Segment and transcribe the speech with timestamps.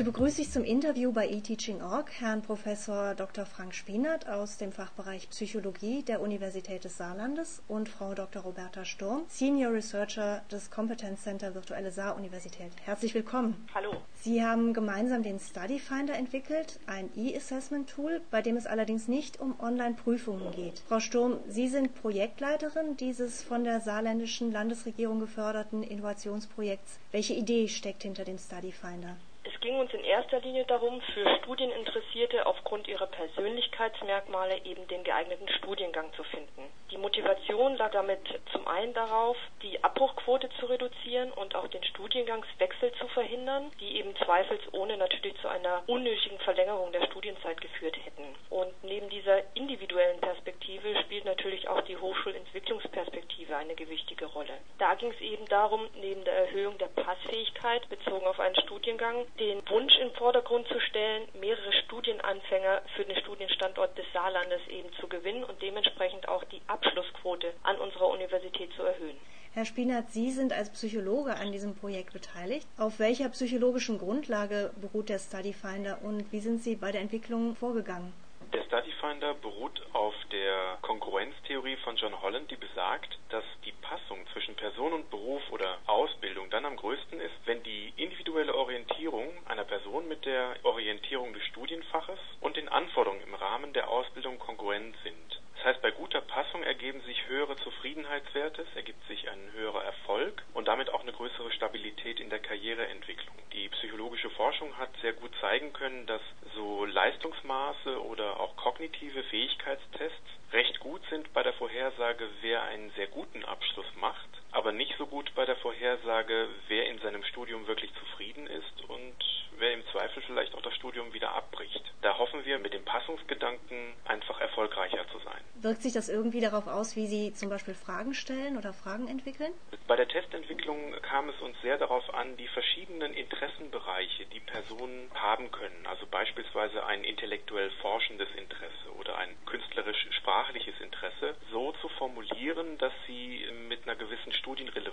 [0.00, 3.44] Heute begrüße ich zum Interview bei eTeaching.org Herrn Professor Dr.
[3.44, 8.40] Frank Spienert aus dem Fachbereich Psychologie der Universität des Saarlandes und Frau Dr.
[8.40, 12.72] Roberta Sturm, Senior Researcher des Competence Center Virtuelle Saar-Universität.
[12.82, 13.68] Herzlich willkommen.
[13.74, 13.90] Hallo.
[14.22, 19.60] Sie haben gemeinsam den Study Finder entwickelt, ein E-Assessment-Tool, bei dem es allerdings nicht um
[19.60, 20.82] Online-Prüfungen geht.
[20.88, 26.98] Frau Sturm, Sie sind Projektleiterin dieses von der saarländischen Landesregierung geförderten Innovationsprojekts.
[27.12, 29.18] Welche Idee steckt hinter dem Study Finder?
[29.60, 35.46] Es ging uns in erster Linie darum, für Studieninteressierte aufgrund ihrer Persönlichkeitsmerkmale eben den geeigneten
[35.50, 36.62] Studiengang zu finden.
[36.90, 38.20] Die Motivation lag damit
[38.52, 44.16] zum einen darauf, die Abbruchquote zu reduzieren und auch den Studiengangswechsel zu verhindern, die eben
[44.16, 48.34] zweifelsohne natürlich zu einer unnötigen Verlängerung der Studienzeit geführt hätten.
[48.48, 54.54] Und neben dieser individuellen Perspektive spielt natürlich auch die Hochschulentwicklungsperspektive eine gewichtige Rolle.
[54.78, 59.49] Da ging es eben darum, neben der Erhöhung der Passfähigkeit bezogen auf einen Studiengang den
[59.68, 65.44] Wunsch im Vordergrund zu stellen, mehrere Studienanfänger für den Studienstandort des Saarlandes eben zu gewinnen
[65.44, 69.16] und dementsprechend auch die Abschlussquote an unserer Universität zu erhöhen.
[69.52, 72.68] Herr Spinat, Sie sind als Psychologe an diesem Projekt beteiligt.
[72.78, 77.56] Auf welcher psychologischen Grundlage beruht der Study Finder und wie sind Sie bei der Entwicklung
[77.56, 78.12] vorgegangen?
[78.52, 84.18] Der Study Finder beruht auf der Konkurrenztheorie von John Holland, die besagt, dass die Passung
[84.32, 89.64] zwischen Person und Beruf oder Ausbildung dann am größten ist, wenn die individuelle Orientierung einer
[89.64, 95.40] Person mit der Orientierung des Studienfaches und den Anforderungen im Rahmen der Ausbildung kongruent sind.
[95.60, 100.42] Das heißt, bei guter Passung ergeben sich höhere Zufriedenheitswerte, es ergibt sich ein höherer Erfolg
[100.54, 103.36] und damit auch eine größere Stabilität in der Karriereentwicklung.
[103.52, 106.22] Die psychologische Forschung hat sehr gut zeigen können, dass
[106.54, 113.08] so Leistungsmaße oder auch kognitive Fähigkeitstests recht gut sind bei der Vorhersage, wer einen sehr
[113.08, 117.90] guten Abschluss macht, aber nicht so gut bei der Vorhersage, wer in seinem Studium wirklich
[117.94, 119.14] zufrieden ist und
[119.56, 121.82] wer im Zweifel vielleicht auch das Studium wieder abbricht.
[122.02, 125.40] Da hoffen wir mit dem Passungsgedanken einfach erfolgreicher zu sein.
[125.54, 129.52] Wirkt sich das irgendwie darauf aus, wie Sie zum Beispiel Fragen stellen oder Fragen entwickeln?
[129.86, 135.50] Bei der Testentwicklung kam es uns sehr darauf an, die verschiedenen Interessenbereiche, die Personen haben
[135.50, 142.92] können, also beispielsweise ein intellektuell forschendes Interesse oder ein künstlerisch-sprachliches Interesse, so zu formulieren, dass
[143.06, 144.89] sie mit einer gewissen Studienrelevanz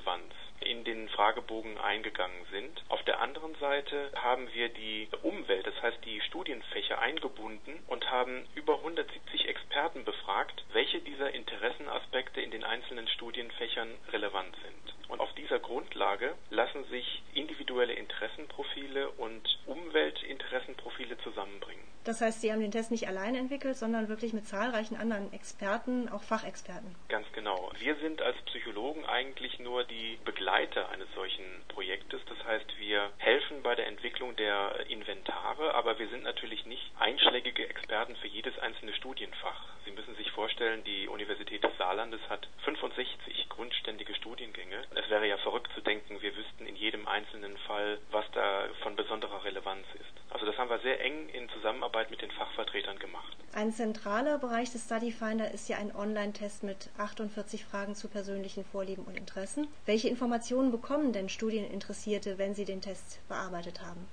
[1.47, 2.83] Fragebogen eingegangen sind.
[2.89, 8.45] Auf der anderen Seite haben wir die Umwelt, das heißt die Studienfächer eingebunden und haben
[8.55, 14.96] über 170 Experten befragt, welche dieser Interessenaspekte in den einzelnen Studienfächern relevant sind.
[15.07, 21.84] Und auf dieser Grundlage lassen sich individuelle Interessenprofile und Umweltinteressenprofile zusammenbringen.
[22.07, 26.07] Das heißt, Sie haben den Test nicht allein entwickelt, sondern wirklich mit zahlreichen anderen Experten,
[26.07, 26.95] auch Fachexperten.
[27.09, 27.69] Ganz genau.
[27.79, 32.22] Wir sind als Psychologen eigentlich nur die Begleiter eines solchen Projektes.
[32.29, 37.69] Das heißt, wir helfen bei der Entwicklung der Inventare, aber wir sind natürlich nicht einschlägige
[37.69, 39.63] Experten für jedes einzelne Studienfach.
[39.85, 44.83] Sie müssen sich vorstellen, die Universität des Saarlandes hat 65 grundständige Studiengänge.
[44.95, 48.97] Es wäre ja verrückt zu denken, wir wüssten in jedem einzelnen Fall, was da von
[48.97, 50.11] besonderer Relevanz ist.
[50.29, 53.37] Also das haben wir sehr eng in Zusammenarbeit mit den Fachvertretern gemacht.
[53.53, 58.65] Ein zentraler Bereich des Study Finder ist ja ein Online-Test mit 48 Fragen zu persönlichen
[58.65, 59.69] Vorlieben und Interessen.
[59.85, 64.05] Welche Informationen bekommen denn Studieninteressierte, wenn sie den Test bearbeitet haben?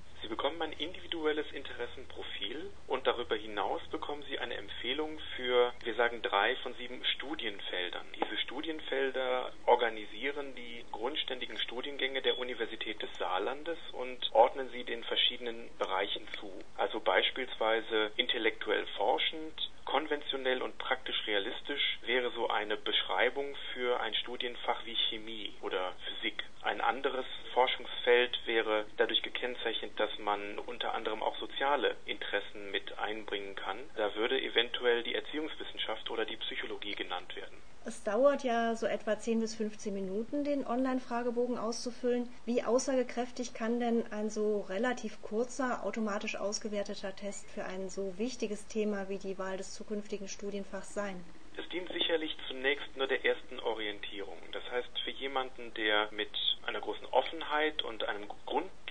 [0.54, 6.54] Bekommen ein individuelles Interessenprofil und darüber hinaus bekommen Sie eine Empfehlung für, wir sagen, drei
[6.62, 8.06] von sieben Studienfeldern.
[8.14, 15.70] Diese Studienfelder organisieren die grundständigen Studiengänge der Universität des Saarlandes und ordnen sie den verschiedenen
[15.76, 16.52] Bereichen zu.
[16.76, 24.84] Also beispielsweise intellektuell forschend, konventionell und praktisch realistisch wäre so eine Beschreibung für ein Studienfach
[24.86, 26.44] wie Chemie oder Physik.
[26.62, 33.54] Ein anderes Forschungsfeld wäre dadurch gekennzeichnet, dass man unter anderem auch soziale Interessen mit einbringen
[33.54, 33.78] kann.
[33.96, 37.56] Da würde eventuell die Erziehungswissenschaft oder die Psychologie genannt werden.
[37.86, 42.30] Es dauert ja so etwa 10 bis 15 Minuten, den Online-Fragebogen auszufüllen.
[42.46, 48.66] Wie aussagekräftig kann denn ein so relativ kurzer, automatisch ausgewerteter Test für ein so wichtiges
[48.68, 51.22] Thema wie die Wahl des zukünftigen Studienfachs sein?
[51.58, 54.38] Es dient sicherlich zunächst nur der ersten Orientierung.
[54.52, 56.30] Das heißt, für jemanden, der mit
[56.66, 58.26] einer großen Offenheit und einem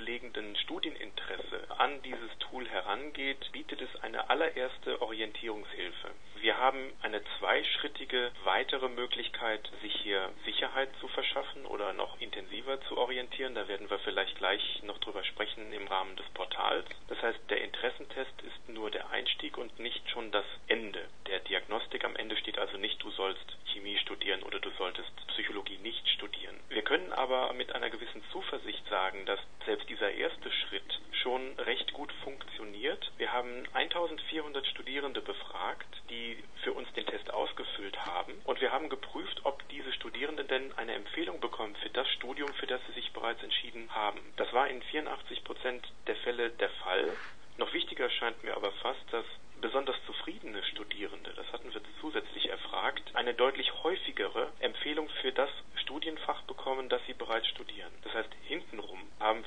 [0.04, 6.10] grundlegenden Studieninteresse an dieses Tool herangeht, bietet es eine allererste Orientierungshilfe.
[6.42, 12.98] Wir haben eine zweischrittige weitere Möglichkeit, sich hier Sicherheit zu verschaffen oder noch intensiver zu
[12.98, 13.56] orientieren.
[13.56, 16.86] Da werden wir vielleicht gleich noch drüber sprechen im Rahmen des Portals.
[17.08, 21.08] Das heißt, der Interessentest ist nur der Einstieg und nicht schon das Ende.
[21.28, 25.78] Der Diagnostik am Ende steht also nicht, du sollst Chemie studieren oder du solltest Psychologie
[25.78, 26.60] nicht studieren.
[26.68, 31.94] Wir können aber mit einer gewissen Zuversicht sagen, dass selbst dieser erste Schritt schon recht
[31.94, 33.12] gut funktioniert.
[33.18, 38.90] Wir haben 1400 Studierende befragt, die für uns den Test ausgefüllt haben und wir haben
[38.90, 43.14] geprüft, ob diese Studierenden denn eine Empfehlung bekommen für das Studium, für das sie sich
[43.14, 44.20] bereits entschieden haben.
[44.38, 47.16] Das war in 84 Prozent der Fälle der Fall.
[47.58, 49.26] Noch wichtiger scheint mir aber fast, dass
[49.64, 56.42] besonders zufriedene Studierende, das hatten wir zusätzlich erfragt, eine deutlich häufigere Empfehlung für das Studienfach
[56.42, 57.92] bekommen, das sie bereits studieren.
[58.04, 59.43] Das heißt, hintenrum haben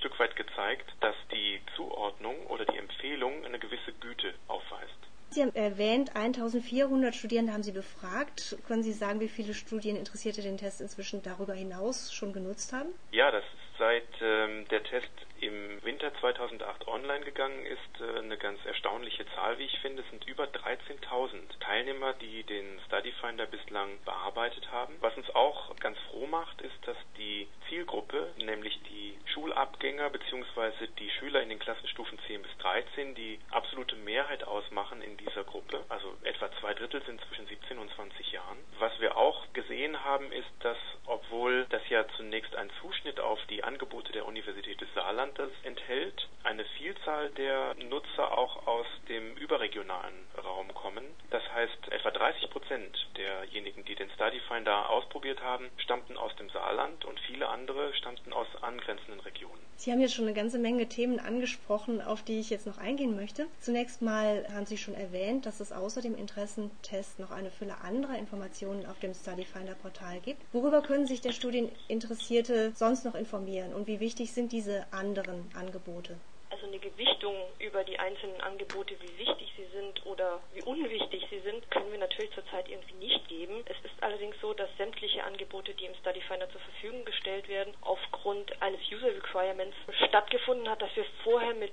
[0.00, 4.90] Stück weit gezeigt, dass die Zuordnung oder die Empfehlung eine gewisse Güte aufweist.
[5.28, 8.56] Sie haben erwähnt, 1400 Studierende haben Sie befragt.
[8.66, 12.88] Können Sie sagen, wie viele Studieninteressierte den Test inzwischen darüber hinaus schon genutzt haben?
[13.12, 15.12] Ja, das ist seit ähm, der Test
[15.50, 20.02] im Winter 2008 online gegangen ist, äh, eine ganz erstaunliche Zahl, wie ich finde.
[20.02, 24.94] Es sind über 13.000 Teilnehmer, die den Study Finder bislang bearbeitet haben.
[25.00, 30.86] Was uns auch ganz froh macht, ist, dass die Zielgruppe, nämlich die Schulabgänger bzw.
[30.98, 35.84] die Schüler in den Klassenstufen 10 bis 13, die absolute Mehrheit ausmachen in dieser Gruppe.
[35.88, 38.58] Also etwa zwei Drittel sind zwischen 17 und 20 Jahren.
[38.78, 40.76] Was wir auch gesehen haben, ist, dass
[41.06, 46.64] obwohl das ja zunächst ein Zuschnitt auf die Angebote der Universität des Saarlandes enthält, eine
[46.78, 51.04] Vielzahl der Nutzer auch aus dem überregionalen Raum kommen.
[51.30, 56.48] Das heißt, etwa 30 Prozent derjenigen, die den Study Finder ausprobiert haben, stammten aus dem
[56.50, 59.60] Saarland und viele andere stammten aus angrenzenden Regionen.
[59.76, 63.16] Sie haben jetzt schon eine ganze Menge Themen angesprochen, auf die ich jetzt noch eingehen
[63.16, 63.46] möchte.
[63.60, 68.18] Zunächst mal haben Sie schon erwähnt, dass es außer dem Interessentest noch eine Fülle anderer
[68.18, 70.42] Informationen auf dem Study Finder Portal gibt.
[70.52, 76.16] Worüber können sich der Studieninteressierte sonst noch informieren und wie wichtig sind diese anderen Angebote?
[76.50, 81.38] Also eine Gewichtung über die einzelnen Angebote, wie wichtig sie sind oder wie unwichtig sie
[81.40, 83.62] sind, können wir natürlich zurzeit irgendwie nicht geben.
[83.66, 87.72] Es ist allerdings so, dass sämtliche Angebote, die im Study Finder zur Verfügung gestellt werden,
[87.82, 89.76] aufgrund eines User Requirements
[90.08, 91.72] stattgefunden hat, dass wir vorher mit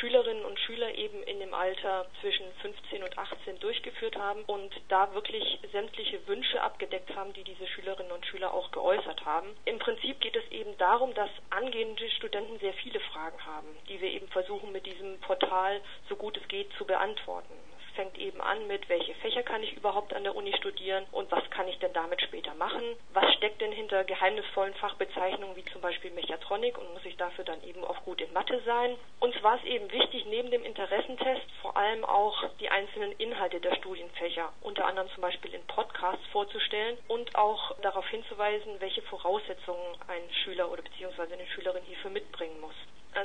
[0.00, 5.12] Schülerinnen und Schülern eben in dem Alter zwischen 15 und 18 durchgeführt haben und da
[5.14, 9.48] wirklich sämtliche Wünsche abgedeckt haben, die diese Schülerinnen und Schüler auch geäußert haben.
[9.66, 14.13] Im Prinzip geht es eben darum, dass angehende Studenten sehr viele Fragen haben, die wir
[14.14, 17.52] eben versuchen mit diesem Portal so gut es geht zu beantworten.
[17.88, 21.30] Es fängt eben an mit, welche Fächer kann ich überhaupt an der Uni studieren und
[21.30, 22.82] was kann ich denn damit später machen?
[23.12, 27.62] Was steckt denn hinter geheimnisvollen Fachbezeichnungen wie zum Beispiel Mechatronik und muss ich dafür dann
[27.62, 28.96] eben auch gut in Mathe sein?
[29.20, 33.76] Uns war es eben wichtig, neben dem Interessentest vor allem auch die einzelnen Inhalte der
[33.76, 40.22] Studienfächer, unter anderem zum Beispiel in Podcasts vorzustellen und auch darauf hinzuweisen, welche Voraussetzungen ein
[40.42, 42.74] Schüler oder beziehungsweise eine Schülerin hierfür mitbringen muss.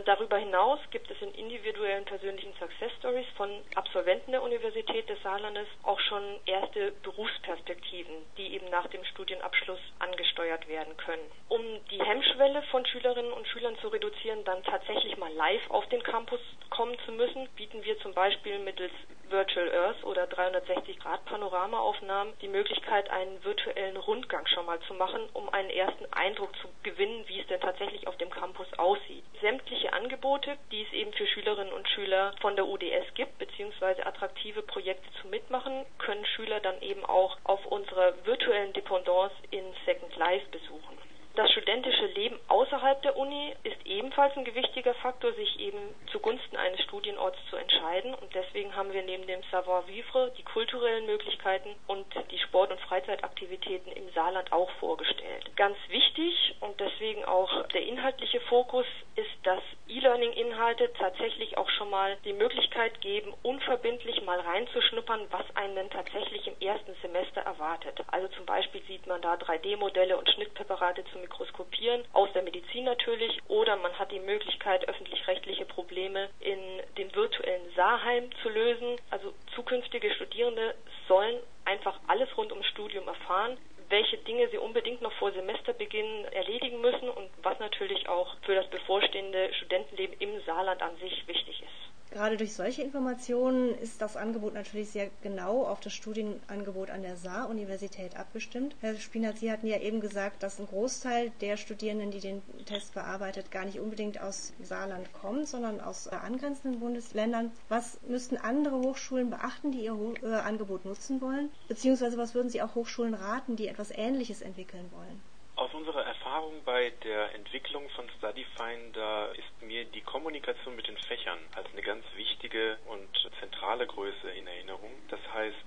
[0.05, 5.67] Darüber hinaus gibt es in individuellen persönlichen Success Stories von Absolventen der Universität des Saarlandes
[5.83, 11.23] auch schon erste Berufsperspektiven, die eben nach dem Studienabschluss angesteuert werden können.
[11.47, 16.03] Um die Hemmschwelle von Schülerinnen und Schülern zu reduzieren, dann tatsächlich mal live auf den
[16.03, 18.93] Campus kommen zu müssen, bieten wir zum Beispiel mittels
[19.31, 25.69] Virtual Earth oder 360-Grad-Panoramaaufnahmen die Möglichkeit, einen virtuellen Rundgang schon mal zu machen, um einen
[25.69, 29.23] ersten Eindruck zu gewinnen, wie es denn tatsächlich auf dem Campus aussieht.
[29.41, 34.61] Sämtliche Angebote, die es eben für Schülerinnen und Schüler von der UDS gibt, beziehungsweise attraktive
[34.61, 40.45] Projekte zum Mitmachen, können Schüler dann eben auch auf unserer virtuellen Dependance in Second Life
[40.51, 41.08] besuchen.
[41.39, 45.77] Das studentische Leben außerhalb der Uni ist ebenfalls ein gewichtiger Faktor, sich eben
[46.11, 48.13] zugunsten eines Studienorts zu entscheiden.
[48.13, 53.89] Und deswegen haben wir neben dem Savoir-vivre die kulturellen Möglichkeiten und die Sport- und Freizeitaktivitäten
[53.93, 55.55] im Saarland auch vorgestellt.
[55.55, 62.17] Ganz wichtig und deswegen auch der inhaltliche Fokus ist, dass E-Learning-Inhalte tatsächlich auch schon mal
[62.25, 67.97] die Möglichkeit geben, unverbindlich mal reinzuschnuppern, was einen denn tatsächlich im ersten Semester erwartet.
[68.11, 73.39] Also zum Beispiel sieht man da 3D-Modelle und Schnittpräparate zum mikroskopieren, aus der Medizin natürlich,
[73.47, 76.59] oder man hat die Möglichkeit, öffentlich-rechtliche Probleme in
[76.97, 78.97] dem virtuellen Saarheim zu lösen.
[79.09, 80.75] Also zukünftige Studierende
[81.07, 83.57] sollen einfach alles rund ums Studium erfahren,
[83.89, 88.67] welche Dinge sie unbedingt noch vor Semesterbeginn erledigen müssen und was natürlich auch für das
[88.67, 91.88] bevorstehende Studentenleben im Saarland an sich wichtig ist.
[92.11, 97.15] Gerade durch solche Informationen ist das Angebot natürlich sehr genau auf das Studienangebot an der
[97.15, 98.75] Saar-Universität abgestimmt.
[98.81, 102.95] Herr Spinat, Sie hatten ja eben gesagt, dass ein Großteil der Studierenden, die den Test
[102.95, 107.51] bearbeitet, gar nicht unbedingt aus Saarland kommt, sondern aus angrenzenden Bundesländern.
[107.69, 109.95] Was müssten andere Hochschulen beachten, die ihr
[110.43, 111.51] Angebot nutzen wollen?
[111.67, 115.21] Beziehungsweise was würden Sie auch Hochschulen raten, die etwas Ähnliches entwickeln wollen?
[115.55, 121.39] Aus unserer Erfahrung bei der Entwicklung von StudyFinder ist mir die Kommunikation mit den Fächern
[121.55, 123.09] als eine ganz wichtige und
[123.39, 124.91] zentrale Größe in Erinnerung.
[125.09, 125.65] Das heißt,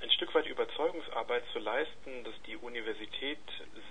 [0.00, 3.40] ein Stück weit Überzeugungsarbeit zu leisten, dass die Universität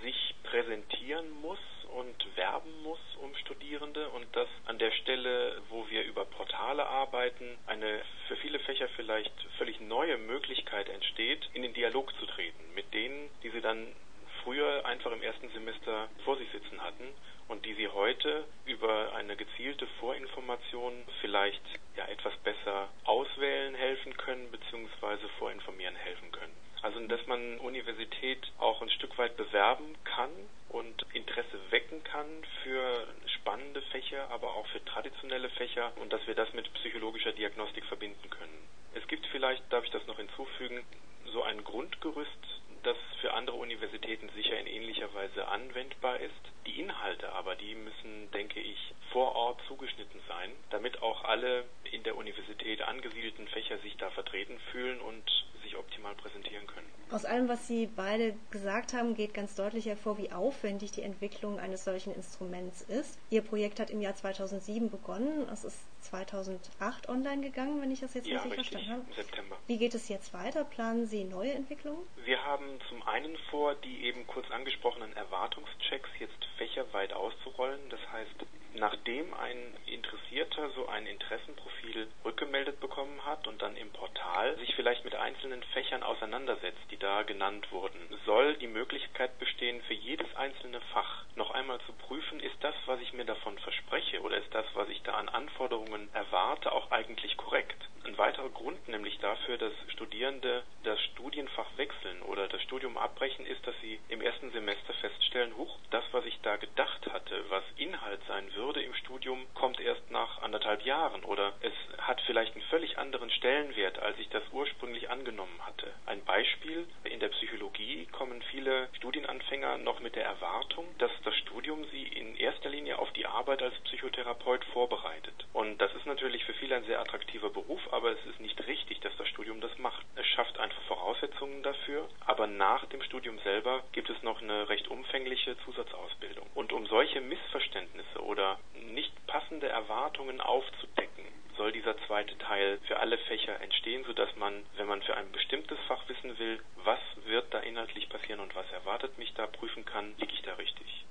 [0.02, 1.60] sich präsentieren muss
[1.94, 7.58] und werben muss um Studierende und dass an der Stelle, wo wir über Portale arbeiten,
[7.66, 12.94] eine für viele Fächer vielleicht völlig neue Möglichkeit entsteht, in den Dialog zu treten mit
[12.94, 13.94] denen, die sie dann
[14.42, 17.04] früher einfach im ersten Semester vor sich sitzen hatten
[17.48, 21.62] und die sie heute über eine gezielte Vorinformation vielleicht
[21.96, 25.28] ja etwas besser auswählen helfen können bzw.
[25.38, 26.54] vorinformieren helfen können.
[26.82, 30.30] Also dass man Universität auch ein Stück weit bewerben kann
[30.70, 32.26] und Interesse wecken kann
[32.62, 37.84] für spannende Fächer, aber auch für traditionelle Fächer und dass wir das mit psychologischer Diagnostik
[37.86, 38.68] verbinden können.
[38.94, 40.84] Es gibt vielleicht, darf ich das noch hinzufügen,
[41.32, 42.49] so ein Grundgerüst,
[42.82, 46.34] das für andere Universitäten sicher in ähnlicher Weise anwendbar ist.
[46.66, 52.02] Die Inhalte aber, die müssen, denke ich, vor Ort zugeschnitten sein, damit auch alle in
[52.02, 55.24] der Universität angesiedelten Fächer sich da vertreten fühlen und
[55.62, 56.86] sich optimal präsentieren können.
[57.10, 61.58] Aus allem, was Sie beide gesagt haben, geht ganz deutlich hervor, wie aufwendig die Entwicklung
[61.58, 63.18] eines solchen Instruments ist.
[63.30, 65.48] Ihr Projekt hat im Jahr 2007 begonnen.
[65.52, 69.10] Es ist 2008 online gegangen, wenn ich das jetzt ja, richtig, richtig verstanden habe.
[69.10, 69.58] Im September.
[69.66, 70.64] Wie geht es jetzt weiter?
[70.64, 72.06] Planen Sie neue Entwicklungen?
[72.24, 77.80] Wir haben zum einen vor, die eben kurz angesprochenen Erwartungschecks jetzt fächerweit auszurollen.
[77.88, 84.56] Das heißt, nachdem ein Interessierter so ein Interessenprofil rückgemeldet bekommen hat und dann im Portal
[84.58, 89.94] sich vielleicht mit einzelnen Fächern auseinandersetzt, die da genannt wurden, soll die Möglichkeit bestehen, für
[89.94, 94.36] jedes einzelne Fach noch einmal zu prüfen, ist das, was ich mir davon verspreche oder
[94.36, 97.89] ist das, was ich da an Anforderungen erwarte, auch eigentlich korrekt.
[98.10, 103.64] Ein weiterer Grund nämlich dafür, dass Studierende das Studienfach wechseln oder das Studium abbrechen, ist,
[103.64, 108.20] dass sie im ersten Semester feststellen, huch, das, was ich da gedacht hatte, was Inhalt
[108.26, 112.98] sein würde im Studium, kommt erst nach anderthalb Jahren oder es hat vielleicht einen völlig
[112.98, 115.92] anderen Stellenwert, als ich das ursprünglich angenommen hatte.
[116.06, 121.84] Ein Beispiel, in der Psychologie kommen viele Studienanfänger noch mit der Erwartung, dass das Studium
[121.92, 125.46] sie in erster Linie auf die Arbeit als Psychotherapeut vorbereitet.
[125.52, 129.00] Und das ist natürlich für viele ein sehr attraktiver Beruf, aber es ist nicht richtig,
[129.00, 130.06] dass das Studium das macht.
[130.16, 134.88] Es schafft einfach Voraussetzungen dafür, aber nach dem Studium selber gibt es noch eine recht
[134.88, 136.46] umfängliche Zusatzausbildung.
[136.54, 138.58] Und um solche Missverständnisse oder
[138.92, 141.24] nicht passende Erwartungen aufzudecken,
[141.56, 145.78] soll dieser zweite Teil für alle Fächer entstehen, sodass man, wenn man für ein bestimmtes
[145.88, 150.14] Fach wissen will, was wird da inhaltlich passieren und was erwartet mich da, prüfen kann,
[150.16, 151.04] liege ich da richtig.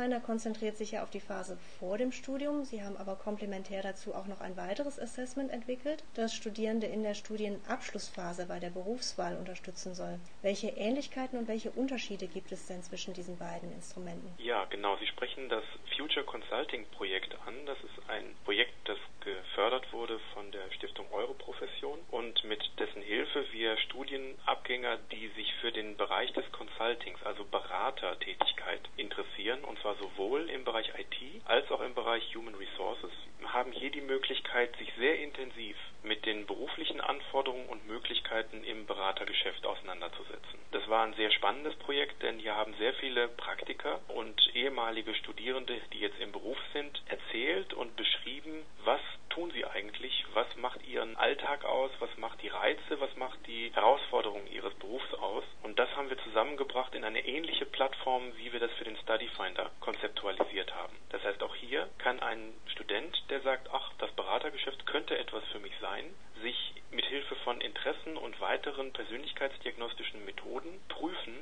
[0.00, 2.64] Finder konzentriert sich ja auf die Phase vor dem Studium.
[2.64, 7.12] Sie haben aber komplementär dazu auch noch ein weiteres Assessment entwickelt, das Studierende in der
[7.12, 10.18] Studienabschlussphase bei der Berufswahl unterstützen soll.
[10.40, 14.32] Welche Ähnlichkeiten und welche Unterschiede gibt es denn zwischen diesen beiden Instrumenten?
[14.38, 14.96] Ja, genau.
[14.96, 15.64] Sie sprechen das
[15.96, 17.54] Future Consulting Projekt an.
[17.66, 18.98] Das ist ein Projekt, das
[19.34, 25.72] gefördert wurde von der Stiftung Europrofession und mit dessen Hilfe wir Studienabgänger, die sich für
[25.72, 31.80] den Bereich des Consultings, also Beratertätigkeit, interessieren, und zwar sowohl im Bereich IT als auch
[31.80, 33.10] im Bereich Human Resources,
[33.52, 39.66] haben hier die Möglichkeit, sich sehr intensiv mit den beruflichen Anforderungen und Möglichkeiten im Beratergeschäft
[39.66, 40.58] auseinanderzusetzen.
[40.72, 45.80] Das war ein sehr spannendes Projekt, denn hier haben sehr viele Praktiker und ehemalige Studierende,
[45.92, 51.16] die jetzt im Beruf sind, erzählt und beschrieben, was tun sie eigentlich, was macht ihren
[51.16, 55.44] Alltag aus, was macht die Reize, was macht die Herausforderungen ihres Berufs aus.
[55.62, 59.28] Und das haben wir zusammengebracht in eine ähnliche Plattform, wie wir das für den Study
[59.28, 60.96] Finder konzeptualisiert haben.
[61.10, 65.60] Das heißt, auch hier kann ein Student, der sagt, ach, das Beratergeschäft könnte etwas für
[65.60, 66.04] mich sein,
[66.42, 71.36] sich mit Hilfe von Interessen und weiteren persönlichkeitsdiagnostischen Methoden prüfen,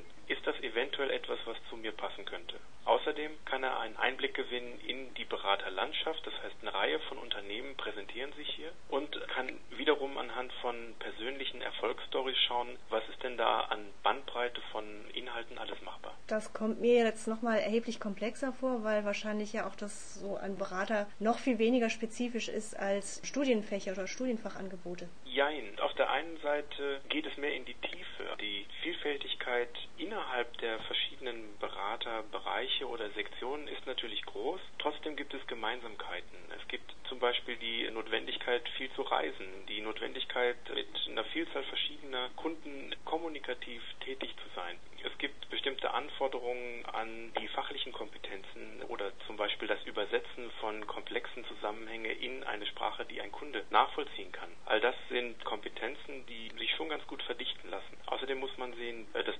[0.49, 2.57] das eventuell etwas, was zu mir passen könnte.
[2.87, 7.77] Außerdem kann er einen Einblick gewinnen in die Beraterlandschaft, das heißt eine Reihe von Unternehmen
[7.77, 13.61] präsentieren sich hier und kann wiederum anhand von persönlichen Erfolgsstories schauen, was ist denn da
[13.61, 16.17] an Bandbreite von Inhalten alles machbar.
[16.29, 20.57] Das kommt mir jetzt nochmal erheblich komplexer vor, weil wahrscheinlich ja auch das so ein
[20.57, 25.11] Berater noch viel weniger spezifisch ist als Studienfächer oder Studienfachangebote.
[25.27, 25.79] Jein.
[25.81, 28.25] Auf der einen Seite geht es mehr in die Tiefe.
[28.41, 29.69] Die Vielfältigkeit
[30.09, 34.59] innerhalb der verschiedenen Beraterbereiche oder Sektionen ist natürlich groß.
[34.79, 36.39] Trotzdem gibt es Gemeinsamkeiten.
[36.59, 42.31] Es gibt zum Beispiel die Notwendigkeit, viel zu reisen, die Notwendigkeit, mit einer Vielzahl verschiedener
[42.37, 44.79] Kunden kommunikativ tätig zu sein.
[45.05, 51.45] Es gibt bestimmte Anforderungen an die fachlichen Kompetenzen oder zum Beispiel das Übersetzen von komplexen
[51.45, 54.51] Zusammenhänge in eine Sprache, die ein Kunde nachvollziehen kann.
[54.65, 57.97] All das sind Kompetenzen, die sich schon ganz gut verdichten lassen.
[58.07, 59.37] Außerdem muss man sehen, das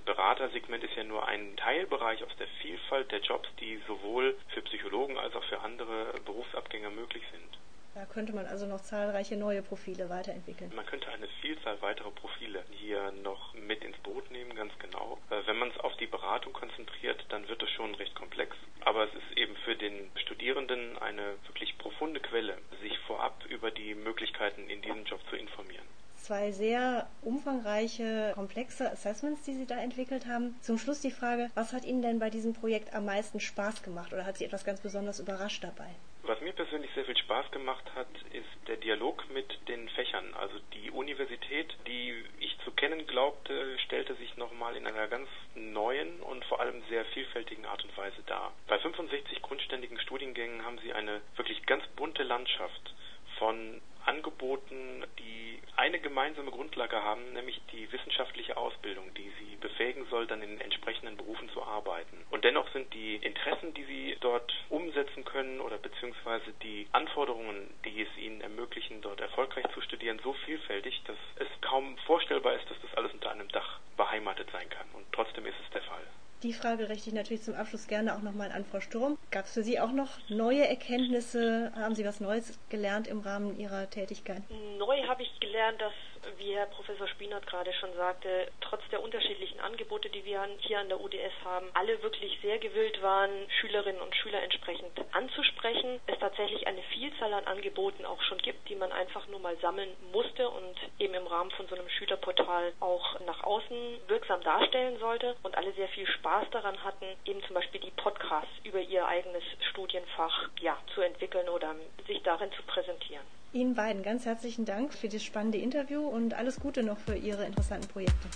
[0.59, 5.17] Beratersegment ist ja nur ein Teilbereich aus der Vielfalt der Jobs, die sowohl für Psychologen
[5.17, 7.57] als auch für andere Berufsabgänger möglich sind.
[7.95, 10.71] Da könnte man also noch zahlreiche neue Profile weiterentwickeln.
[10.75, 15.17] Man könnte eine Vielzahl weiterer Profile hier noch mit ins Boot nehmen, ganz genau.
[15.29, 18.55] Wenn man es auf die Beratung konzentriert, dann wird es schon recht komplex.
[18.81, 23.95] Aber es ist eben für den Studierenden eine wirklich profunde Quelle, sich vorab über die
[23.95, 25.98] Möglichkeiten in diesem Job zu informieren
[26.29, 30.55] zwei sehr umfangreiche, komplexe Assessments, die Sie da entwickelt haben.
[30.61, 34.13] Zum Schluss die Frage, was hat Ihnen denn bei diesem Projekt am meisten Spaß gemacht
[34.13, 35.89] oder hat Sie etwas ganz besonders überrascht dabei?
[36.21, 40.35] Was mir persönlich sehr viel Spaß gemacht hat, ist der Dialog mit den Fächern.
[40.35, 46.19] Also die Universität, die ich zu kennen glaubte, stellte sich nochmal in einer ganz neuen
[46.19, 48.53] und vor allem sehr vielfältigen Art und Weise dar.
[48.67, 52.93] Bei 65 grundständigen Studiengängen haben sie eine wirklich ganz bunte Landschaft
[53.39, 60.25] von Angeboten, die eine gemeinsame Grundlage haben, nämlich die wissenschaftliche Ausbildung, die sie befähigen soll,
[60.25, 62.17] dann in entsprechenden Berufen zu arbeiten.
[62.31, 68.01] Und dennoch sind die Interessen, die sie dort umsetzen können oder beziehungsweise die Anforderungen, die
[68.01, 72.81] es ihnen ermöglichen, dort erfolgreich zu studieren, so vielfältig, dass es kaum vorstellbar ist, dass
[72.81, 74.87] das alles unter einem Dach beheimatet sein kann.
[74.93, 76.03] Und trotzdem ist es der Fall.
[76.43, 79.17] Die Frage richte ich natürlich zum Abschluss gerne auch nochmal an Frau Sturm.
[79.29, 81.73] Gab es für Sie auch noch neue Erkenntnisse?
[81.75, 84.41] Haben Sie was Neues gelernt im Rahmen Ihrer Tätigkeit?
[84.77, 85.91] Neu habe ich gelernt, dass
[86.37, 90.89] wie Herr Professor Spinert gerade schon sagte, trotz der unterschiedlichen Angebote, die wir hier an
[90.89, 95.99] der UDS haben, alle wirklich sehr gewillt waren, Schülerinnen und Schüler entsprechend anzusprechen.
[96.07, 99.89] Es tatsächlich eine Vielzahl an Angeboten auch schon gibt, die man einfach nur mal sammeln
[100.11, 105.35] musste und eben im Rahmen von so einem Schülerportal auch nach außen wirksam darstellen sollte
[105.43, 109.43] und alle sehr viel Spaß daran hatten, eben zum Beispiel die Podcasts über ihr eigenes
[109.69, 111.75] Studienfach ja, zu entwickeln oder
[112.07, 113.38] sich darin zu präsentieren.
[113.51, 117.45] Ihnen beiden ganz herzlichen Dank für das spannende Interview und alles Gute noch für Ihre
[117.45, 118.27] interessanten Projekte.